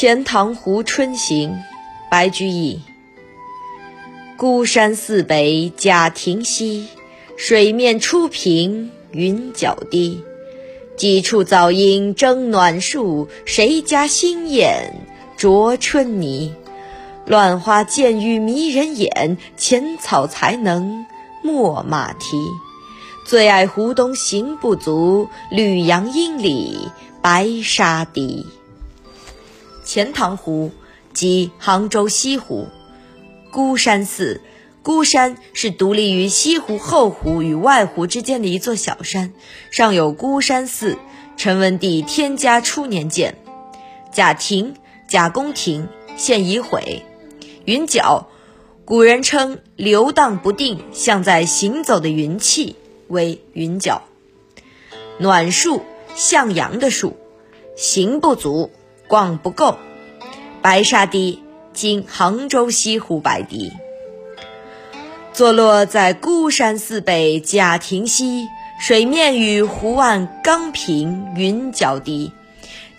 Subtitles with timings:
[0.00, 1.58] 钱塘湖春行，
[2.08, 2.82] 白居易。
[4.36, 6.86] 孤山寺北贾亭西，
[7.36, 10.22] 水面初平云脚低。
[10.96, 15.04] 几处早莺争暖树，谁家新燕
[15.36, 16.54] 啄春泥？
[17.26, 21.06] 乱花渐欲迷人眼，浅草才能
[21.42, 22.36] 没马蹄。
[23.26, 26.86] 最爱湖东行不足，绿杨阴里
[27.20, 28.46] 白沙堤。
[29.88, 30.70] 钱塘湖
[31.14, 32.68] 即杭州西湖，
[33.50, 34.42] 孤山寺。
[34.82, 39.32] 孤山是独立于西湖后湖与外湖之间的一座小山，
[39.70, 40.98] 上有孤山寺。
[41.38, 43.38] 陈文帝天嘉初年建。
[44.12, 44.74] 贾亭，
[45.08, 47.02] 贾公亭，现已毁。
[47.64, 48.28] 云脚，
[48.84, 54.02] 古人称流荡不定、像在行走的云气为云脚。
[55.16, 55.80] 暖树，
[56.14, 57.16] 向阳的树。
[57.74, 58.70] 行不足。
[59.08, 59.78] 逛不够，
[60.60, 63.72] 白沙堤，今杭州西湖白堤，
[65.32, 68.46] 坐落在孤山寺北贾亭西，
[68.78, 72.32] 水面与湖岸刚平，云脚低。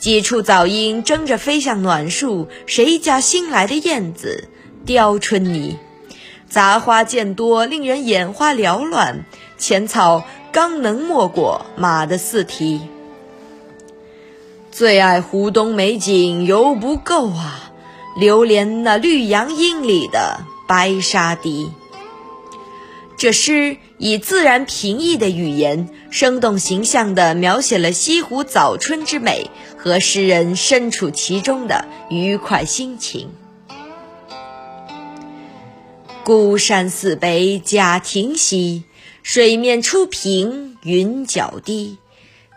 [0.00, 4.48] 几处早莺争着飞向暖树，谁家新来的燕子
[4.86, 5.76] 叼春泥？
[6.48, 9.26] 杂花渐多，令人眼花缭乱，
[9.58, 12.80] 浅草刚能没过马的四蹄。
[14.78, 17.72] 最爱湖东美景犹不够啊，
[18.16, 21.72] 流连那绿杨阴里的白沙堤。
[23.16, 33.30] 这诗以自然平易的语言，生动形象地描写了西湖早春之美和诗人身处其中的愉快心情。
[36.22, 38.84] 孤山寺北贾亭西，
[39.24, 41.98] 水面初平云脚低。